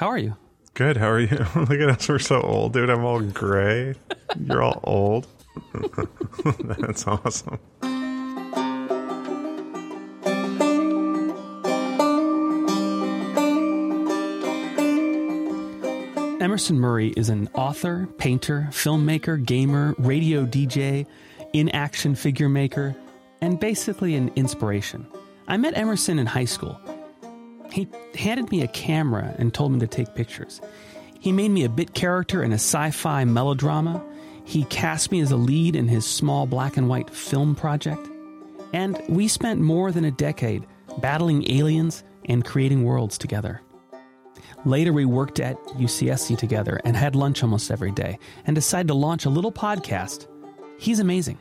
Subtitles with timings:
[0.00, 0.34] How are you?
[0.72, 0.96] Good.
[0.96, 1.28] How are you?
[1.54, 2.08] Look at us.
[2.08, 2.88] We're so old, dude.
[2.88, 3.94] I'm all gray.
[4.42, 5.26] You're all old.
[6.78, 7.58] That's awesome.
[16.40, 21.04] Emerson Murray is an author, painter, filmmaker, gamer, radio DJ,
[21.52, 22.96] in action figure maker,
[23.42, 25.06] and basically an inspiration.
[25.46, 26.80] I met Emerson in high school.
[27.72, 30.60] He handed me a camera and told me to take pictures.
[31.18, 34.02] He made me a bit character in a sci fi melodrama.
[34.44, 38.08] He cast me as a lead in his small black and white film project.
[38.72, 40.66] And we spent more than a decade
[40.98, 43.60] battling aliens and creating worlds together.
[44.64, 48.94] Later, we worked at UCSC together and had lunch almost every day and decided to
[48.94, 50.26] launch a little podcast.
[50.78, 51.38] He's amazing.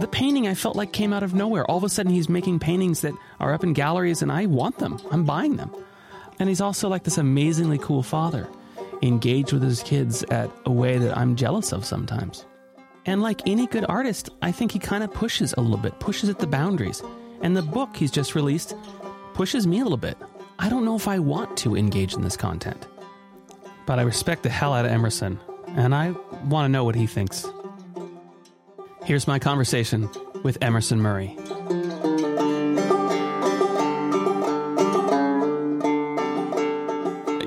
[0.00, 1.66] The painting I felt like came out of nowhere.
[1.66, 4.78] All of a sudden, he's making paintings that are up in galleries and I want
[4.78, 4.98] them.
[5.10, 5.70] I'm buying them.
[6.38, 8.48] And he's also like this amazingly cool father,
[9.02, 12.46] engaged with his kids at a way that I'm jealous of sometimes.
[13.04, 16.30] And like any good artist, I think he kind of pushes a little bit, pushes
[16.30, 17.02] at the boundaries.
[17.42, 18.74] And the book he's just released
[19.34, 20.16] pushes me a little bit.
[20.58, 22.86] I don't know if I want to engage in this content.
[23.84, 26.12] But I respect the hell out of Emerson, and I
[26.46, 27.46] want to know what he thinks.
[29.10, 30.08] Here's my conversation
[30.44, 31.36] with Emerson Murray.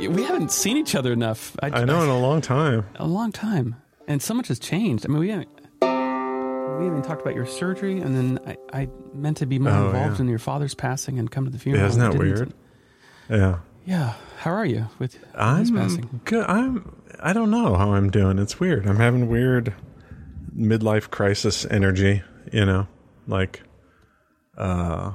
[0.09, 1.55] We haven't seen each other enough.
[1.63, 2.85] I know in a long time.
[2.97, 3.77] a long time,
[4.09, 5.05] and so much has changed.
[5.05, 5.49] I mean, we haven't
[6.79, 9.85] we haven't talked about your surgery, and then I, I meant to be more Oh,
[9.85, 10.23] involved yeah.
[10.23, 11.83] in your father's passing and come to the funeral.
[11.85, 12.53] Yeah, isn't that weird?
[13.29, 13.59] Yeah.
[13.85, 14.15] Yeah.
[14.39, 16.19] How are you with his passing?
[16.25, 16.43] good.
[16.45, 16.93] I'm.
[17.21, 18.37] I don't know how I'm doing.
[18.37, 18.85] It's weird.
[18.85, 19.73] I'm having weird
[20.55, 22.21] midlife crisis energy.
[22.51, 22.87] You know,
[23.27, 23.61] like,
[24.57, 25.11] uh,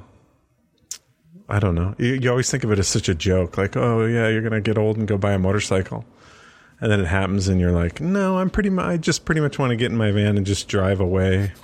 [1.49, 1.95] I don't know.
[1.99, 4.61] You, you always think of it as such a joke, like, oh yeah, you're gonna
[4.61, 6.05] get old and go buy a motorcycle,
[6.81, 8.71] and then it happens, and you're like, no, I'm pretty.
[8.71, 11.53] Mu- I just pretty much want to get in my van and just drive away.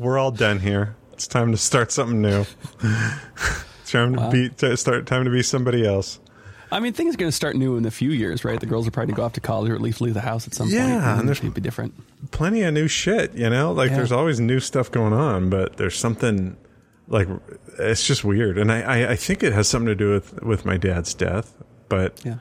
[0.00, 0.94] We're all done here.
[1.12, 2.44] It's time to start something new.
[3.86, 4.30] Time to Wow.
[4.30, 5.06] be to start.
[5.06, 6.18] Time to be somebody else.
[6.72, 8.58] I mean, things are going to start new in a few years, right?
[8.58, 10.20] The girls are probably going to go off to college or at least leave the
[10.20, 10.92] house at some Yeah, point.
[11.04, 11.94] and and there's- it'll be different.
[12.32, 13.72] plenty of new shit, you know?
[13.72, 13.96] Like Yeah.
[13.98, 16.56] there's always new stuff going on, but there's something
[17.08, 17.28] like
[17.78, 18.58] it's just weird.
[18.58, 21.54] And I, I, I think it has something to do with, with my dad's death,
[21.88, 22.38] but Yeah.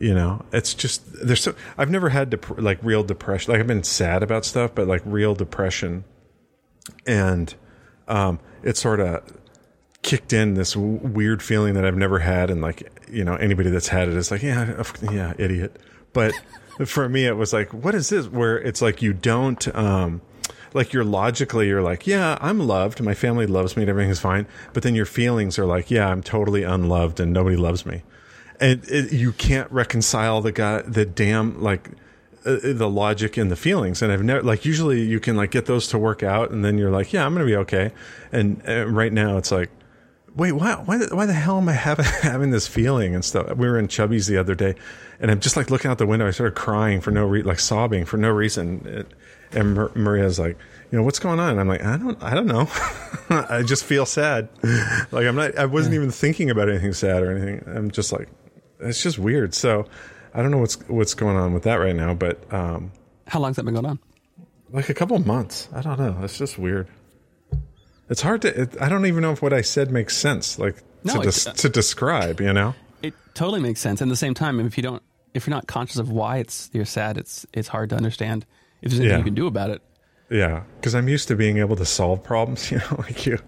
[0.00, 3.52] you know, it's just there's so I've never had dep- like real depression.
[3.52, 6.02] Like I've been sad about stuff, but like real depression
[7.06, 7.54] and
[8.08, 9.22] um it sort of
[10.02, 13.70] kicked in this w- weird feeling that I've never had, and like you know anybody
[13.70, 15.78] that's had it is like yeah yeah idiot.
[16.12, 16.34] But
[16.86, 18.26] for me, it was like what is this?
[18.28, 20.22] Where it's like you don't um
[20.74, 24.46] like you're logically you're like yeah I'm loved, my family loves me, and everything's fine.
[24.72, 28.02] But then your feelings are like yeah I'm totally unloved and nobody loves me,
[28.60, 31.90] and it, you can't reconcile the guy the damn like
[32.44, 35.66] uh, the logic and the feelings and i've never like usually you can like get
[35.66, 37.92] those to work out and then you're like yeah i'm gonna be okay
[38.32, 39.70] and uh, right now it's like
[40.34, 43.56] wait why, why, the- why the hell am i having, having this feeling and stuff?
[43.56, 44.74] We were in chubby's the other day
[45.20, 46.26] and i'm just like looking out the window.
[46.26, 48.86] I started crying for no reason like sobbing for no reason.
[48.86, 49.12] It-
[49.54, 50.56] and Mar- maria's like
[50.90, 51.58] you know what's going on?
[51.58, 52.68] I'm like i don't i don't know.
[53.30, 54.48] I just feel sad.
[55.12, 57.62] Like i'm not i wasn't even thinking about anything sad or anything.
[57.66, 58.28] I'm just like
[58.80, 59.54] it's just weird.
[59.54, 59.86] So
[60.34, 62.90] I don't know what's what's going on with that right now, but um,
[63.26, 63.98] How long's that been going on?
[64.70, 65.68] like a couple months.
[65.74, 66.16] I don't know.
[66.22, 66.88] It's just weird.
[68.12, 68.62] It's hard to.
[68.62, 70.58] It, I don't even know if what I said makes sense.
[70.58, 72.40] Like No, to des- uh, to describe.
[72.40, 72.74] You know.
[73.02, 74.00] It totally makes sense.
[74.00, 75.02] And at the same time, if you don't,
[75.34, 78.46] if you're not conscious of why it's you're sad, it's it's hard to understand
[78.82, 79.18] if there's anything Yeah.
[79.18, 79.82] you can do about it.
[80.30, 82.70] Yeah, because I'm used to being able to solve problems.
[82.70, 83.38] You know, like you,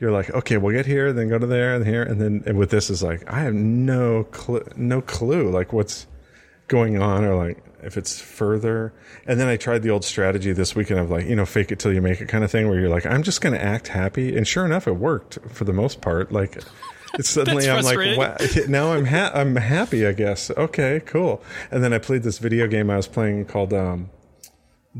[0.00, 2.56] you're like, okay, we'll get here, then go to there, and here, and then and
[2.58, 6.06] with this is like, I have no clue, no clue, like what's
[6.68, 8.92] going on, or like if it's further.
[9.26, 11.78] And then I tried the old strategy this weekend of like, you know, fake it
[11.78, 13.88] till you make it kind of thing, where you're like, I'm just going to act
[13.88, 16.32] happy, and sure enough, it worked for the most part.
[16.32, 16.62] Like.
[17.14, 18.36] It's suddenly I'm like, wow,
[18.68, 20.50] now I'm ha- I'm happy, I guess.
[20.50, 21.42] Okay, cool.
[21.70, 24.08] And then I played this video game I was playing called um,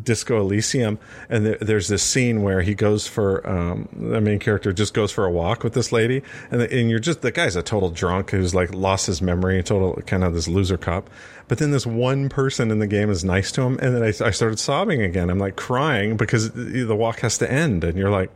[0.01, 0.99] Disco Elysium,
[1.29, 5.13] and there, there's this scene where he goes for um, the main character just goes
[5.13, 7.91] for a walk with this lady, and the, and you're just the guy's a total
[7.91, 11.11] drunk who's like lost his memory, and total kind of this loser cop.
[11.47, 14.09] But then this one person in the game is nice to him, and then I,
[14.27, 15.29] I started sobbing again.
[15.29, 18.31] I'm like crying because the walk has to end, and you're like.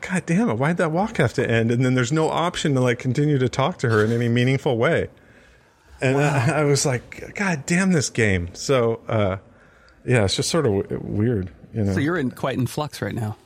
[0.00, 0.54] God damn it!
[0.54, 1.70] Why'd that walk have to end?
[1.70, 4.76] And then there's no option to like continue to talk to her in any meaningful
[4.76, 5.10] way.
[6.00, 8.48] And I, I was like, God damn this game!
[8.54, 9.36] So, uh,
[10.04, 11.92] yeah, it's just sort of w- weird, you know.
[11.94, 13.36] So you're in quite in flux right now.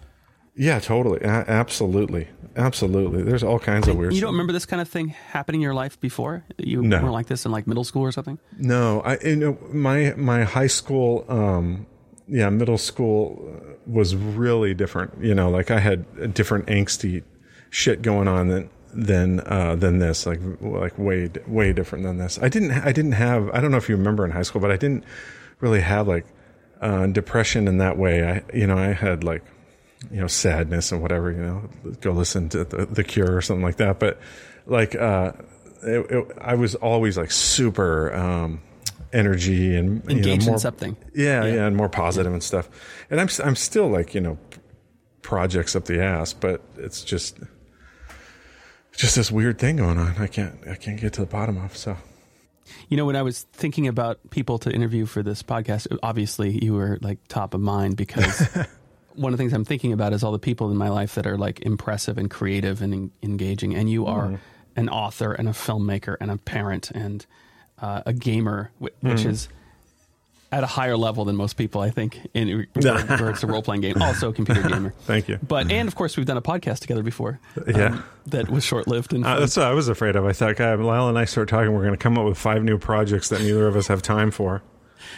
[0.55, 1.20] Yeah, totally.
[1.20, 2.29] A- absolutely.
[2.56, 3.23] Absolutely.
[3.23, 5.75] There's all kinds of weird You don't remember this kind of thing happening in your
[5.75, 6.43] life before?
[6.56, 7.03] You No.
[7.03, 8.38] were like this in like middle school or something?
[8.58, 11.87] No, I you know my my high school um
[12.29, 15.23] yeah, middle school uh, was really different.
[15.23, 17.23] You know, like I had a different angsty
[17.69, 22.38] shit going on than than uh than this like like way way different than this.
[22.41, 24.70] I didn't I didn't have I don't know if you remember in high school, but
[24.73, 25.05] I didn't
[25.61, 26.25] really have like
[26.81, 28.26] uh depression in that way.
[28.26, 29.43] I you know, I had like
[30.11, 31.69] you know sadness and whatever you know
[32.00, 34.20] go listen to the, the cure or something like that but
[34.67, 35.32] like uh
[35.82, 38.61] it, it, i was always like super um
[39.12, 40.96] energy and you know, Engaged more, in something.
[41.14, 42.69] yeah, yeah and more positive and stuff
[43.11, 44.38] and i'm i'm still like you know
[45.23, 47.38] projects up the ass but it's just
[48.94, 51.76] just this weird thing going on i can't i can't get to the bottom of
[51.76, 51.96] so
[52.89, 56.75] You know, when I was thinking about people to interview for this podcast, obviously you
[56.75, 58.47] were like top of mind because
[59.15, 61.27] one of the things I'm thinking about is all the people in my life that
[61.27, 63.75] are like impressive and creative and en- engaging.
[63.75, 64.39] And you are
[64.77, 67.25] an author and a filmmaker and a parent and
[67.81, 69.49] uh, a gamer, wh- which is
[70.56, 74.00] at a higher level than most people, I think, in regards to role playing game.
[74.00, 74.94] Also, a computer gamer.
[75.03, 75.38] Thank you.
[75.47, 77.38] But and of course, we've done a podcast together before.
[77.67, 78.00] Yeah.
[78.29, 80.25] that was short lived and Uh, that's what I was afraid of.
[80.25, 82.64] I thought, God, Lyle and I start talking, we're going to come up with five
[82.64, 84.62] new projects that neither of us have time for.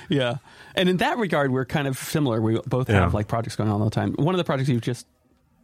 [0.09, 0.37] Yeah.
[0.75, 2.41] And in that regard, we're kind of similar.
[2.41, 3.01] We both Yeah.
[3.01, 4.15] have like projects going on all the time.
[4.15, 5.07] One of the projects you've just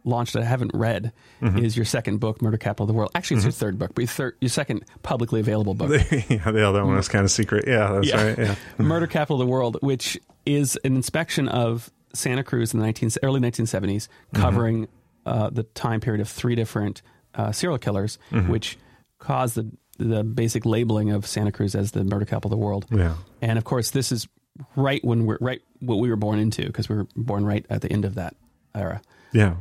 [0.05, 1.11] launched that I haven't read
[1.41, 1.59] Mm-hmm.
[1.59, 3.11] is your second book, Murder Capital of the World.
[3.15, 5.89] Actually, it's your third book, but your, third, your second publicly available book.
[6.29, 7.65] yeah, the other one was kind of secret.
[7.67, 8.37] Yeah, that's right.
[8.37, 8.55] Yeah.
[8.83, 13.09] Murder Capital of the World, which is an inspection of Santa Cruz in the 19,
[13.23, 14.41] early 1970s, Mm-hmm.
[14.41, 14.87] covering
[15.25, 17.01] uh, the time period of three different
[17.35, 18.51] uh, serial killers, Mm-hmm.
[18.51, 18.77] which
[19.19, 22.85] caused the, the basic labeling of Santa Cruz as the murder capital of the world.
[22.91, 23.15] Yeah.
[23.41, 24.27] And of course, this is
[24.75, 27.81] right when we're right what we were born into because we were born right at
[27.81, 28.35] the end of that
[28.73, 29.01] era.
[29.33, 29.55] Yeah.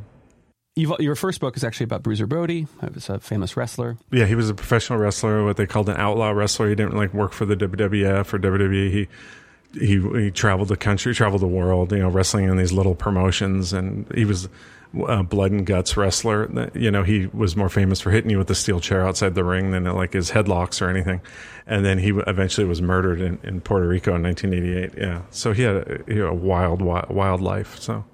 [0.77, 3.97] You've, your first book is actually about Bruiser Brody, who was a famous wrestler.
[4.11, 6.69] Yeah, he was a professional wrestler, what they called an outlaw wrestler.
[6.69, 8.91] He didn't like work for the WWF or WWE.
[8.91, 9.09] He
[9.73, 13.73] he he traveled the country, traveled the world, you know, wrestling in these little promotions,
[13.73, 14.49] and he was
[15.07, 16.71] a blood and guts wrestler.
[16.75, 19.45] You know, he was more famous for hitting you with the steel chair outside the
[19.45, 21.21] ring than like his headlocks or anything.
[21.67, 24.99] And then he eventually was murdered in, in Puerto Rico in 1988.
[25.01, 27.79] Yeah, so he had a, he had a wild, wild, wild life.
[27.79, 28.05] So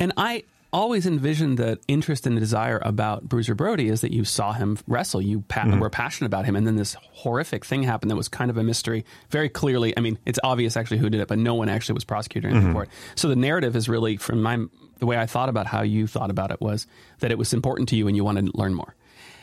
[0.00, 4.52] And I always envisioned the interest and desire about Bruiser Brody is that you saw
[4.52, 5.80] him wrestle, you pa- mm-hmm.
[5.80, 8.62] were passionate about him, and then this horrific thing happened that was kind of a
[8.62, 9.04] mystery.
[9.30, 12.04] Very clearly, I mean, it's obvious actually who did it, but no one actually was
[12.04, 12.92] prosecuted anything for mm-hmm.
[12.92, 13.18] it.
[13.18, 14.58] So the narrative is really, from my
[14.98, 16.86] the way I thought about how you thought about it was
[17.20, 18.94] that it was important to you and you wanted to learn more.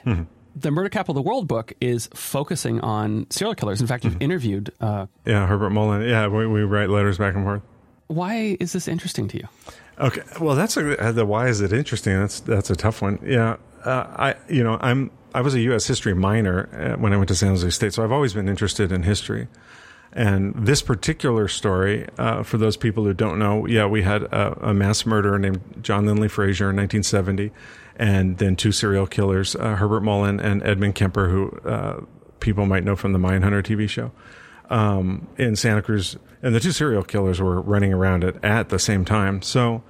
[0.06, 0.24] Mm-hmm.
[0.58, 3.82] The Murder Capital of the World book is focusing on serial killers.
[3.82, 4.72] In fact, you've interviewed.
[4.80, 6.08] Uh, yeah, Herbert Mullin.
[6.08, 7.62] Yeah, we, we write letters back and forth.
[8.08, 9.48] why is this interesting to you?
[10.00, 12.20] Okay, well, that's a, uh, the why is it interesting?
[12.20, 13.20] That's that's a tough one.
[13.24, 15.88] Yeah, uh, I you know I'm I was a U.S.
[15.88, 18.92] history minor uh, when I went to San Jose State, so I've always been interested
[18.92, 19.48] in history.
[20.12, 24.70] And this particular story, uh, for those people who don't know, yeah, we had a,
[24.70, 27.52] a mass murderer named John Linley Frazier in 1970,
[27.98, 32.02] and then two serial killers, uh, Herbert Mullin and Edmund Kemper, who uh,
[32.40, 34.12] people might know from the Mindhunter TV show
[34.70, 38.80] um, in Santa Cruz, and the two serial killers were running around it at the
[38.80, 39.42] same time.
[39.42, 39.84] So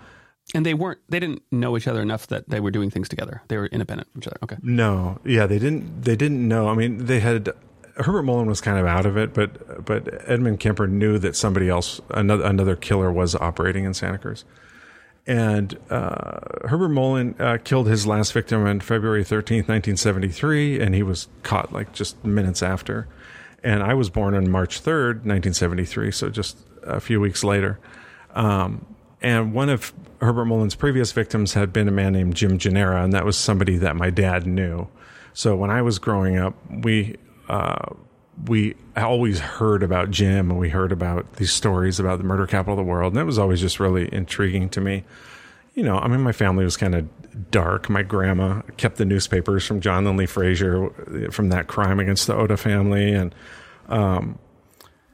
[0.54, 1.00] And they weren't.
[1.10, 3.42] They didn't know each other enough that they were doing things together.
[3.48, 4.38] They were independent from each other.
[4.44, 4.58] Okay.
[4.62, 6.70] no, yeah, they didn't they didn't know.
[6.70, 7.52] I mean, they had
[7.98, 11.70] Herbert Mullin was kind of out of it, but but Edmund Kemper knew that somebody
[11.70, 14.44] else, another another killer, was operating in Santa Cruz.
[15.28, 21.02] And uh, Herbert Mullin uh, killed his last victim on February 13th, 1973, and he
[21.02, 23.08] was caught like just minutes after.
[23.66, 27.80] And I was born on March 3rd, 1973, so just a few weeks later.
[28.36, 28.86] Um,
[29.24, 29.92] and one of
[30.22, 33.78] Herbert Mullin's previous victims had been a man named Jim Gianera, and that was somebody
[33.78, 34.88] that my dad knew.
[35.34, 37.16] So when I was growing up, we
[37.50, 37.96] uh,
[38.46, 42.74] we always heard about Jim, and we heard about these stories about the murder capital
[42.74, 45.06] of the world, and it was always just really intriguing to me.
[45.76, 47.90] You know, I mean, my family was kind of dark.
[47.90, 52.58] My grandma kept the newspapers from John Linley Frazier from that crime against the Ohta
[52.58, 53.36] family, and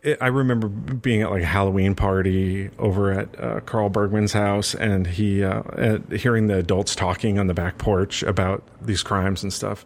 [0.04, 4.74] it, I remember being at like a Halloween party over at uh, Carl Bergman's house,
[4.74, 9.44] and he uh, at, hearing the adults talking on the back porch about these crimes
[9.44, 9.86] and stuff,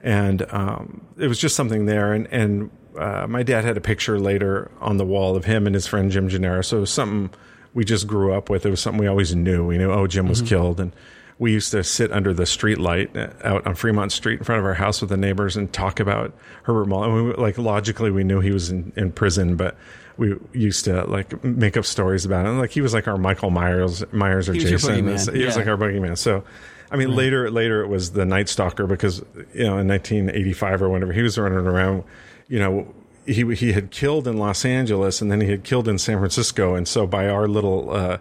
[0.00, 2.12] and um, it was just something there.
[2.12, 5.74] And and uh, my dad had a picture later on the wall of him and
[5.74, 7.30] his friend Jim Gianera, so it was something
[7.74, 8.66] we just grew up with.
[8.66, 9.66] It was something we always knew.
[9.66, 10.92] We knew, oh, Jim was killed, and
[11.38, 14.58] we used to sit under the street light uh, out on Fremont Street in front
[14.60, 16.32] of our house with the neighbors and talk about
[16.64, 17.10] Herbert Mullin.
[17.10, 19.76] And we, like logically, we knew he was in, in prison, but
[20.18, 22.58] we used to like make up stories about him.
[22.58, 25.06] Like he was like our Michael Myers, Myers or He was Jason.
[25.06, 25.34] boogeyman.
[25.34, 26.18] He was like our boogeyman.
[26.18, 26.44] So,
[26.90, 29.20] I mean, later later it was the Night Stalker because
[29.54, 32.04] you know in 1985 or whenever he was running around,
[32.48, 32.94] you know.
[33.26, 36.74] He he had killed in Los Angeles and then he had killed in San Francisco,
[36.74, 38.18] and so by our little uh,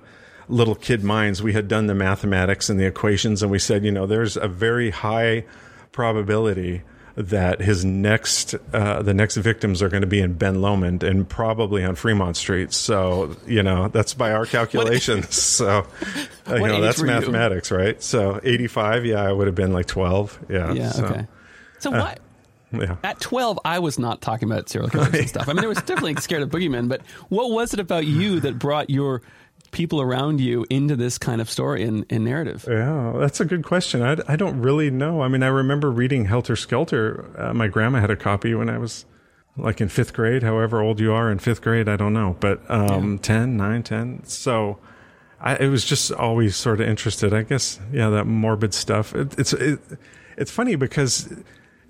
[0.48, 3.92] little kid minds, we had done the mathematics and the equations, and we said, you
[3.92, 5.46] know, there's a very high
[5.92, 6.84] probability
[7.16, 11.28] that his next uh, the next victims are going to be in Ben Lomond and
[11.28, 12.74] probably on Fremont Street.
[12.74, 15.36] So you know that's by our calculations.
[15.36, 15.86] so
[16.48, 17.14] uh, you know that's were you?
[17.14, 18.02] mathematics, right?
[18.02, 20.46] So 85, yeah, I would have been like 12.
[20.50, 20.74] Yeah.
[20.74, 20.90] Yeah.
[20.92, 21.28] so, okay.
[21.80, 22.20] So what?
[22.72, 22.98] Yeah.
[23.04, 25.48] At 12, I was not talking about serial killers and stuff.
[25.48, 28.60] I mean, there was definitely scared of boogeymen, but what was it about you that
[28.60, 29.22] brought your
[29.72, 32.66] people around you into this kind of story and, and narrative?
[32.68, 34.02] Yeah, that's a good question.
[34.02, 35.22] I, I don't really know.
[35.22, 37.30] I mean, I remember reading Helter Skelter.
[37.38, 39.06] Uh, my grandma had a copy when I was
[39.58, 42.62] like in fifth grade, however old you are in fifth grade, I don't know, but
[42.70, 44.24] um, 10, 9, 10.
[44.26, 44.80] So
[45.40, 47.34] I, it was just always sort of interested.
[47.34, 49.14] I guess, yeah, that morbid stuff.
[49.14, 49.80] It, it's it,
[50.38, 51.32] it's funny because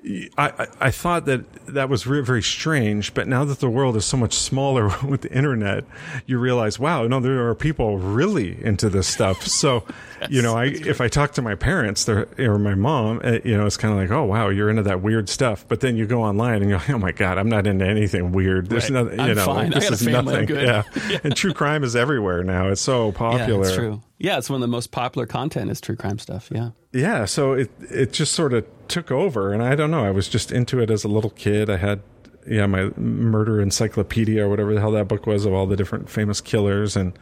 [0.03, 3.96] I, I, I thought that that was re- very strange, but now that the world
[3.96, 5.84] is so much smaller with the internet,
[6.25, 9.46] you realize, wow, no, there are people really into this stuff.
[9.62, 9.86] So,
[10.29, 13.65] you know, I if I talk to my parents or my mom, uh, you know,
[13.67, 15.65] it's kind of like, oh, wow, you're into that weird stuff.
[15.67, 18.31] But then you go online and you're like, oh my god, I'm not into anything
[18.31, 18.70] weird.
[18.70, 19.03] There's Right.
[19.03, 19.74] nothing, you I'm know, fine.
[19.74, 20.34] I this is family.
[20.34, 20.46] Nothing.
[20.48, 20.63] good.
[21.12, 21.20] Yeah.
[21.24, 22.70] and true crime is everywhere now.
[22.70, 23.62] It's so popular.
[23.62, 24.01] Yeah, it's true.
[24.24, 26.50] Yeah, it's one of the most popular content is true crime stuff.
[26.54, 26.70] Yeah.
[26.94, 30.28] yeah so it it just sort of took over and i don't know i was
[30.30, 32.01] just into it as a little kid i had
[32.46, 36.10] yeah my murder encyclopedia or whatever the hell that book was of all the different
[36.10, 37.13] famous killers and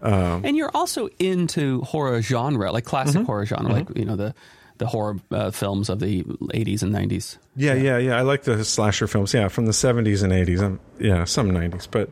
[0.00, 3.26] And you're also into horror genre, like classic Mm-hmm.
[3.26, 4.34] horror genre, like, you know, the
[4.78, 7.36] the horror uh, films of the 80s and 90s.
[7.54, 10.80] yeah yeah yeah i like the slasher films yeah from the 70s and 80s um,
[10.98, 12.10] yeah some 90s but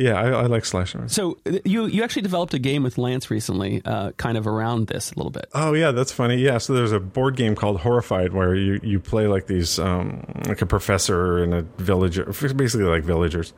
[0.00, 3.30] yeah i, I like slasher So uh, you you actually developed a game with Lance
[3.30, 5.46] recently, uh, kind of around this a little bit.
[5.54, 6.36] Oh yeah, that's funny.
[6.36, 10.24] Yeah, so there's a board game called Horrified where you you play like these um
[10.46, 13.52] like a professor and a villager, basically like villagers,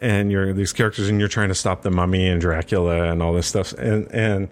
[0.00, 3.32] and you're these characters and you're trying to stop the mummy and Dracula and all
[3.32, 3.72] this stuff.
[3.74, 4.48] And and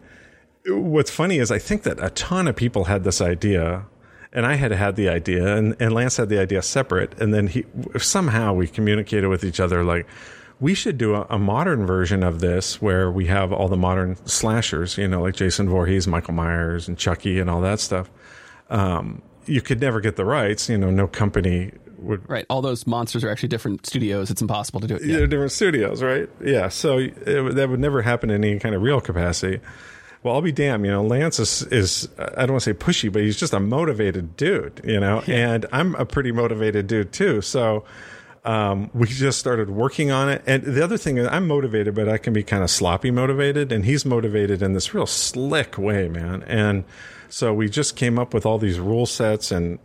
[0.67, 3.87] what's funny is I think that a ton of people had this idea.
[4.35, 7.21] And I had had the idea, and, and Lance had the idea separate.
[7.21, 7.67] And then he
[7.99, 10.07] somehow we communicated with each other like,
[10.63, 14.15] we should do a, a modern version of this where we have all the modern
[14.27, 18.09] slashers, you know, like Jason Voorhees, Michael Myers, and Chucky, and all that stuff.
[18.71, 22.31] Um, you could never get the rights, you know, no company would.
[22.31, 22.47] Right.
[22.49, 24.31] All those monsters are actually different studios.
[24.31, 25.05] It's impossible to do it.
[25.05, 25.19] Yeah.
[25.19, 25.27] Yeah.
[25.27, 26.29] different studios, right?
[26.41, 29.61] Yeah, so it, that would never happen in any kind of real capacity.
[30.23, 30.85] Well, I'll be damned.
[30.85, 33.59] You know, Lance is, is I don't want to say pushy, but he's just a
[33.59, 34.81] motivated dude.
[34.85, 37.41] You know, and I'm a pretty motivated dude too.
[37.41, 37.85] So
[38.45, 40.43] um, we just started working on it.
[40.47, 43.71] And the other thing is, I'm motivated, but I can be kind of sloppy motivated,
[43.71, 46.43] and he's motivated in this real slick way, man.
[46.45, 46.85] And
[47.29, 49.79] so we just came up with all these rule sets, and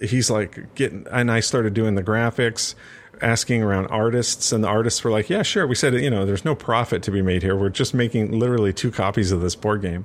[0.00, 2.74] he's like getting, and I started doing the graphics
[3.22, 5.66] asking around artists and the artists were like yeah sure.
[5.66, 7.56] We said you know there's no profit to be made here.
[7.56, 10.04] We're just making literally two copies of this board game.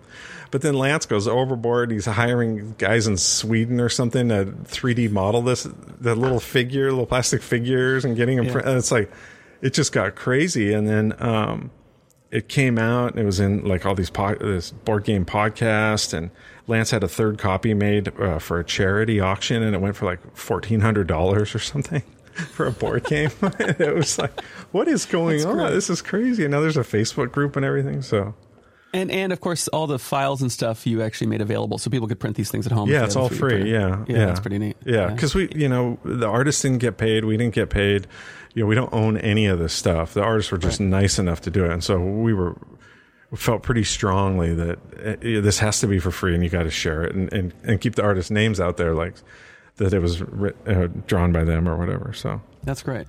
[0.51, 1.91] But then lance goes overboard.
[1.91, 7.05] He's hiring guys in sweden or something to 3d model this the little figure little
[7.05, 9.11] plastic figures and getting them and it's like
[9.61, 10.73] it just got crazy.
[10.73, 11.71] And then um
[12.31, 16.13] it came out and it was in like all these po- this board game podcast
[16.13, 16.31] and
[16.67, 20.05] lance had a third copy made uh, for a charity auction and it went for
[20.05, 22.03] like $1400 or something
[22.35, 23.29] for a board game.
[23.59, 25.57] It was like what is going That's on?
[25.57, 25.71] great.
[25.71, 26.43] this is crazy.
[26.45, 28.33] And now there's a facebook group and everything so.
[28.93, 32.07] And and of course, all the files and stuff you actually made available, so people
[32.07, 32.89] could print these things at home.
[32.89, 33.37] yeah it's all free.
[33.49, 33.65] printer.
[33.67, 34.77] yeah yeah, that's pretty neat.
[34.85, 37.25] yeah because we you know the artists didn't get paid.
[37.25, 38.07] We didn't get paid.
[38.53, 40.13] You know we don't own any of this stuff.
[40.13, 41.71] The artists were just nice enough to do it.
[41.71, 42.55] And so we were
[43.35, 46.71] felt pretty strongly that uh, this has to be for free and you got to
[46.71, 49.13] share it and, and, and keep the artists names out there like
[49.77, 53.07] that it was writ, uh, drawn by them or whatever so That's great.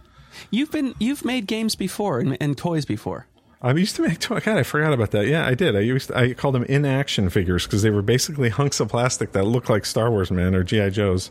[0.50, 3.26] You've been you've made games before and, and toys before.
[3.62, 4.40] I used to make toy.
[4.40, 5.26] God, I forgot about that.
[5.26, 5.74] Yeah, I did.
[5.74, 9.32] I used I called them in action figures because they were basically hunks of plastic
[9.32, 11.30] that looked like Star Wars men or GI Joes.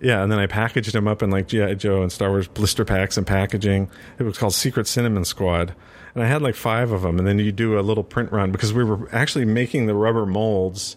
[0.00, 2.84] Yeah, and then I packaged them up in like GI Joe and Star Wars blister
[2.84, 3.90] packs and packaging.
[4.18, 5.74] It was called Secret Cinnamon Squad,
[6.14, 7.18] and I had like five of them.
[7.18, 10.26] And then you do a little print run because we were actually making the rubber
[10.26, 10.96] molds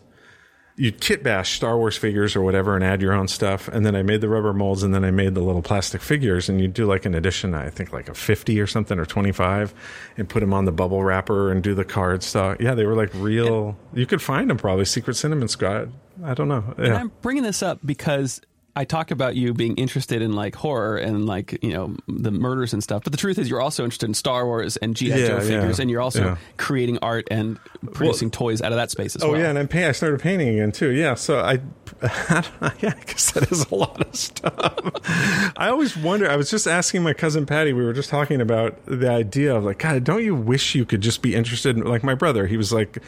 [0.77, 3.67] you'd kit bash Star Wars figures or whatever and add your own stuff.
[3.69, 6.49] And then I made the rubber molds and then I made the little plastic figures
[6.49, 9.73] and you'd do like an edition, I think like a 50 or something or 25
[10.17, 12.57] and put them on the bubble wrapper and do the card stuff.
[12.59, 13.77] Yeah, they were like real.
[13.93, 14.85] You could find them probably.
[14.85, 15.93] Secret Cinnamon Squad.
[16.23, 16.75] I don't know.
[16.77, 16.95] Yeah.
[16.95, 18.41] I'm bringing this up because
[18.77, 22.73] I talk about you being interested in like horror and like you know the murders
[22.73, 25.27] and stuff, but the truth is you're also interested in Star Wars and GI Yeah,
[25.27, 26.37] Joe figures, yeah, and you're also yeah.
[26.57, 27.57] creating art and
[27.93, 29.37] producing toys out of that space as Oh well.
[29.37, 30.89] Oh yeah, and I'm paint, I started painting again too.
[30.91, 31.61] Yeah, so I,
[32.01, 34.53] I guess that is a lot of stuff.
[35.57, 36.29] I always wonder.
[36.29, 37.71] I was just asking my cousin Patty.
[37.71, 41.01] We were just talking about the idea of like, God, don't you wish you could
[41.01, 41.77] just be interested?
[41.77, 43.01] in Like my brother, he was like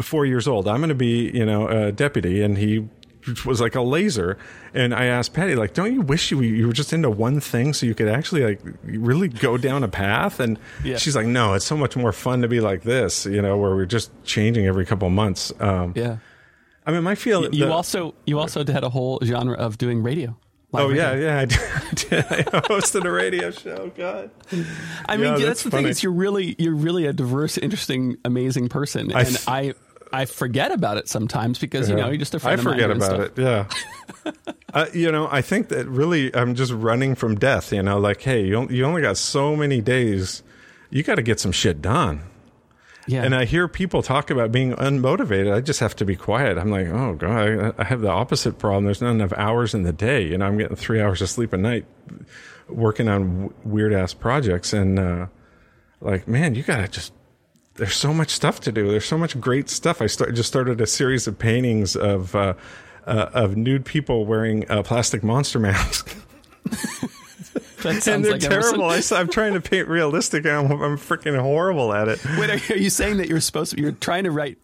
[0.00, 0.68] four years old.
[0.68, 2.88] I'm going to be, you know, a deputy, and he
[3.46, 4.38] was like a laser.
[4.74, 7.72] And I asked Patty, like, don't you wish you you were just into one thing
[7.72, 10.40] so you could actually like really go down a path?
[10.40, 10.96] And Yeah.
[10.96, 13.74] she's like, no, it's so much more fun to be like this, you know, where
[13.74, 15.52] we're just changing every couple of months.
[15.60, 16.16] Um, yeah.
[16.86, 17.42] I mean, my feel.
[17.54, 20.36] You the- also you also had a whole genre of doing radio.
[20.72, 21.26] live Oh yeah, radio.
[21.28, 21.60] yeah, I did.
[21.60, 22.48] I, did.
[22.54, 23.92] I hosted a radio show.
[23.96, 24.30] God.
[24.50, 25.82] I mean, Yeah, yeah, that's that's, the funny.
[25.84, 29.74] thing is you're really you're really a diverse, interesting, amazing person, I and f- I
[30.12, 32.90] I forget about it sometimes because you know you're just a friend I of forget
[32.90, 33.32] about it.
[33.38, 33.68] Yeah.
[34.74, 37.72] uh, you know, I think that really, I'm just running from death.
[37.72, 40.42] You know, like, hey, you you only got so many days.
[40.90, 42.22] You got to get some shit done.
[43.08, 45.52] Yeah, And I hear people talk about being unmotivated.
[45.52, 46.56] I just have to be quiet.
[46.56, 48.84] I'm like, oh god, I, I have the opposite problem.
[48.84, 50.22] There's not enough hours in the day.
[50.22, 51.84] You know, I'm getting three hours of sleep a night,
[52.68, 54.72] working on w- weird ass projects.
[54.72, 55.26] And uh,
[56.00, 57.12] like, man, you gotta just.
[57.74, 58.90] There's so much stuff to do.
[58.90, 60.02] There's so much great stuff.
[60.02, 62.54] I start, just started a series of paintings of uh,
[63.06, 66.16] uh, of nude people wearing a plastic monster mask.
[67.84, 68.84] and they're like terrible.
[68.84, 72.24] I, am trying to paint realistic, and I'm, I'm freaking horrible at it.
[72.38, 73.80] Wait, are, you saying that you're supposed to?
[73.80, 74.58] You're trying to write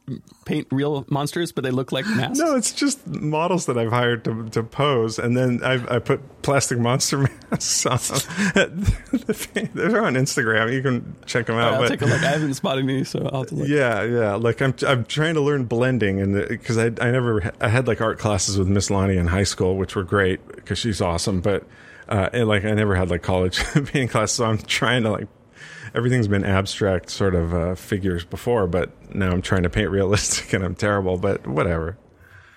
[0.49, 2.39] paint real monsters, but they look like masks?
[2.39, 6.43] No, it's just models that I've hired to, to pose, and then I, I put
[6.43, 7.19] plastic monster
[7.51, 7.99] masks on
[8.55, 8.81] them.
[9.75, 10.73] They're on Instagram.
[10.73, 11.75] You can check them out.
[11.75, 12.23] I'll but take a look.
[12.23, 13.69] I haven't spotted any, so I'll look.
[13.69, 14.35] yeah, yeah.
[14.35, 17.87] Like I'm, I'm trying to learn blending, and uh, because I, I never, I had
[17.87, 21.41] like art classes with Miss Lonnie in high school, which were great because she's awesome.
[21.43, 21.65] But
[22.09, 25.29] uh, and like I never had like college painting class, so I'm trying to like.
[25.95, 30.53] Everything's been abstract sort of uh, figures before, but now I'm trying to paint realistic,
[30.53, 31.17] and I'm terrible.
[31.17, 31.97] But whatever.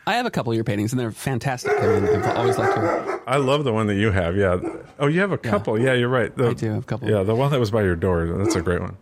[0.05, 1.71] I have a couple of your paintings, and they're fantastic.
[1.79, 3.21] I mean, I've always liked your.
[3.29, 4.35] I love the one that you have.
[4.35, 4.59] Yeah.
[4.99, 5.79] Oh, you have a couple.
[5.79, 6.35] Yeah, you're right.
[6.35, 7.09] The, I do have a couple.
[7.09, 8.25] Yeah, the one that was by your door.
[8.25, 8.97] That's a great one.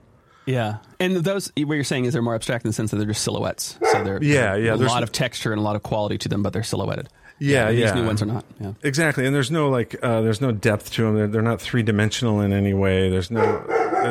[0.45, 3.06] Yeah, and those what you're saying is they're more abstract in the sense that they're
[3.08, 3.78] just silhouettes.
[3.91, 6.30] So they're Yeah, yeah, a there's- lot of texture and a lot of quality to
[6.30, 7.08] them, but they're silhouetted.
[7.39, 7.93] Yeah, These yeah.
[7.93, 8.45] new ones are not.
[8.60, 8.73] Yeah.
[8.84, 11.15] Exactly, and there's no like, uh, there's no depth to them.
[11.15, 13.10] They're, they're not three dimensional in any way.
[13.10, 13.63] There's no,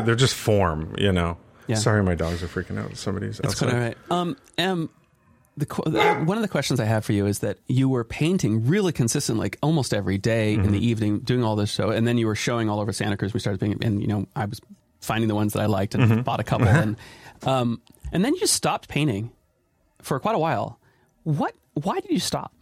[0.04, 0.94] they're just form.
[0.98, 1.36] You know.
[1.66, 1.76] Yeah.
[1.76, 2.96] Sorry, my dogs are freaking out.
[2.96, 3.68] Somebody's It's outside.
[3.68, 3.96] quite all right.
[4.10, 4.90] Um, um,
[5.58, 5.66] the,
[6.24, 9.38] one of the questions I have for you is that you were painting really consistent,
[9.38, 10.72] like almost every day in Mm-hmm.
[10.72, 13.34] the evening, doing all this show, and then you were showing all over Santa Cruz.
[13.34, 14.60] We started being, and you know, I was
[15.00, 16.20] finding the ones that I liked and Mm-hmm.
[16.22, 16.96] bought a couple, and
[17.42, 19.30] um, and then you just stopped painting
[20.00, 20.78] for quite a while.
[21.24, 21.54] What?
[21.74, 22.52] Why did you stop?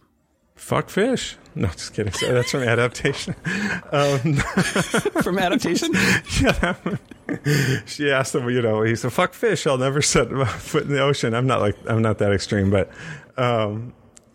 [0.57, 1.37] Fuck fish.
[1.55, 2.13] No, just kidding.
[2.13, 3.33] Sorry, that's from adaptation.
[5.23, 5.91] From adaptation?
[6.41, 6.75] yeah,
[7.85, 9.65] she asked him, you know, he said, "Fuck fish.
[9.65, 12.69] I'll never set my foot in the ocean." I'm not like I'm not that extreme,
[12.69, 12.91] but
[13.37, 13.93] um,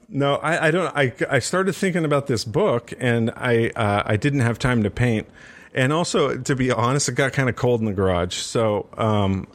[0.09, 0.97] no, I, I don't.
[0.97, 4.91] I I started thinking about this book, and I uh, I didn't have time to
[4.91, 5.29] paint,
[5.75, 9.47] and also to be honest, it got kind of cold in the garage, so um,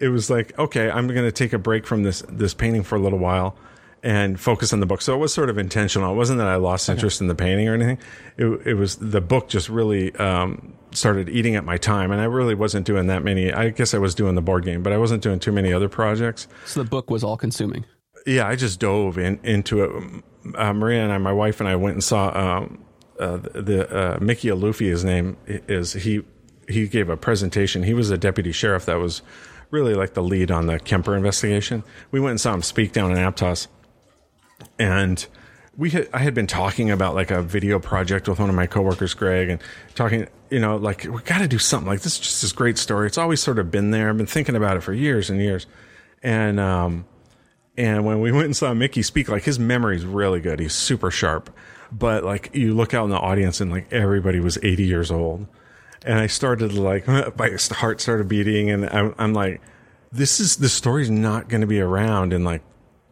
[0.00, 2.96] it was like, okay, I'm going to take a break from this this painting for
[2.96, 3.56] a little while.
[4.02, 5.02] And focus on the book.
[5.02, 6.12] So it was sort of intentional.
[6.12, 7.98] It wasn't that I lost interest in the painting or anything.
[8.36, 12.24] It, it was the book just really um, started eating at my time, and I
[12.24, 13.52] really wasn't doing that many.
[13.52, 15.88] I guess I was doing the board game, but I wasn't doing too many other
[15.88, 16.46] projects.
[16.66, 17.84] So the book was all consuming.
[18.26, 20.22] Yeah, I just dove in into it.
[20.54, 22.84] Uh, Maria and I, my wife and I, went and saw um,
[23.18, 24.86] uh, the uh, Mickey Aluffi.
[24.86, 26.22] His name is he.
[26.68, 27.84] He gave a presentation.
[27.84, 29.22] He was a deputy sheriff that was
[29.70, 31.84] really like the lead on the Kemper investigation.
[32.10, 33.68] We went and saw him speak down in Aptos,
[34.78, 35.26] and
[35.76, 38.66] we had, I had been talking about like a video project with one of my
[38.66, 39.60] coworkers, Greg, and
[39.94, 42.14] talking, you know, like we got to do something like this.
[42.14, 43.06] Is just this great story.
[43.06, 44.08] It's always sort of been there.
[44.08, 45.66] I've been thinking about it for years and years,
[46.22, 47.04] and um,
[47.76, 50.60] and when we went and saw Mickey speak, like his memory's really good.
[50.60, 51.50] He's super sharp.
[51.92, 55.46] But like you look out in the audience and like everybody was 80 years old.
[56.04, 59.60] And I started like, my heart started beating and I'm, I'm like,
[60.12, 62.62] this is, the story's not going to be around in like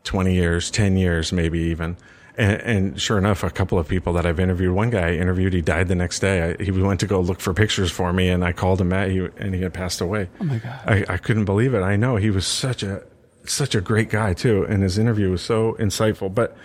[0.05, 1.97] 20 years, 10 years, maybe even.
[2.37, 5.53] And, and sure enough, a couple of people that I've interviewed, one guy I interviewed,
[5.53, 6.57] he died the next day.
[6.59, 9.11] I, he went to go look for pictures for me and I called him at,
[9.11, 10.29] he, and he had passed away.
[10.41, 10.81] Oh my god!
[10.85, 11.83] I, I couldn't believe it.
[11.83, 13.05] I know he was such a
[13.47, 16.35] such a great guy too, and his interview was so insightful.
[16.35, 16.57] But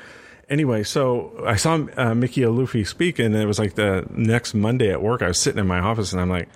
[0.49, 4.89] anyway, so I saw uh, Mickey Aluffi speak, and it was like the next Monday
[4.89, 5.21] at work.
[5.21, 6.49] I was sitting in my office, and I'm like,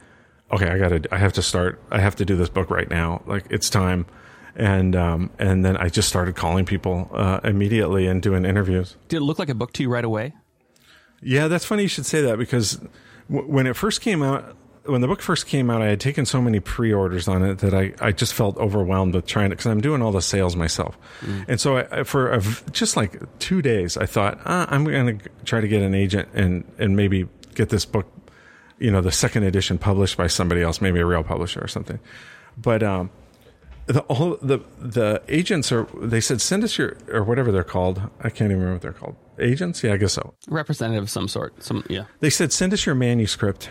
[0.51, 3.21] okay, I gotta, I have to start, I have to do this book right now.
[3.25, 4.05] Like it's time.
[4.55, 8.95] And um, and then I just started calling people uh, immediately and doing interviews.
[9.07, 10.33] Did it look like a book to you right away?
[11.21, 12.79] Yeah, that's funny you should say that because
[13.29, 16.25] w- when it first came out, when the book first came out, I had taken
[16.25, 19.67] so many pre-orders on it that I, I just felt overwhelmed with trying to because
[19.67, 21.45] I'm doing all the sales myself, mm.
[21.47, 25.29] and so I, for a, just like two days, I thought ah, I'm going to
[25.45, 28.05] try to get an agent and and maybe get this book,
[28.77, 31.99] you know, the second edition published by somebody else, maybe a real publisher or something,
[32.57, 33.09] but um,
[33.85, 38.01] the all the the agents are they said send us your or whatever they're called.
[38.19, 39.15] I can't even remember what they're called.
[39.39, 40.33] Agents, yeah, I guess so.
[40.47, 41.61] Representative of some sort.
[41.63, 42.05] Some yeah.
[42.19, 43.69] They said send us your manuscript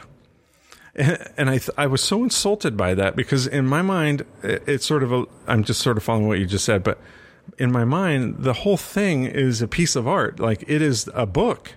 [0.94, 5.12] and I, I was so insulted by that because in my mind, it's sort of
[5.12, 7.01] a, I'm just sort of following what you just said, but
[7.59, 10.38] in my mind, the whole thing is a piece of art.
[10.38, 11.75] Like it is a book.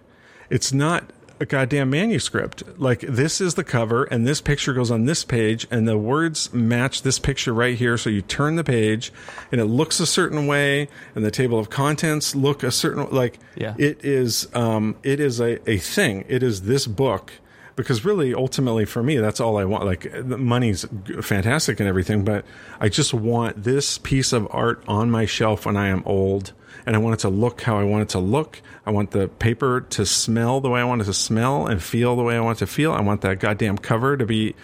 [0.50, 1.12] It's not
[1.46, 2.64] a goddamn manuscript.
[2.78, 6.52] Like this is the cover and this picture goes on this page and the words
[6.52, 7.98] match this picture right here.
[7.98, 9.14] So you turn the page
[9.52, 13.40] and it looks a certain way and the table of contents look a certain, like
[13.56, 13.76] yeah.
[13.78, 16.26] it is, um, it is a, a thing.
[16.28, 17.32] It is this book
[17.76, 19.86] because really ultimately for me that's all i want.
[19.86, 20.86] Like money's
[21.22, 22.46] fantastic and everything but
[22.80, 26.54] i just want this piece of art on my shelf when i am old
[26.86, 28.62] and i want it to look how i want it to look.
[28.86, 32.16] I want the paper to smell the way i want it to smell and feel
[32.16, 32.92] the way i want it to feel.
[32.92, 34.56] I want that goddamn cover to be